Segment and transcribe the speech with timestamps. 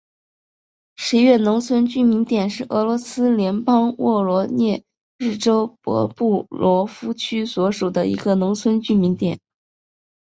[0.95, 4.83] 十月农村居民点是俄罗斯联邦沃罗涅
[5.19, 9.39] 日州博布罗夫区所属的一个农村居民点。